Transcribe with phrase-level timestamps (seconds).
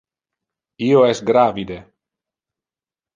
[0.85, 1.77] Io es gravide.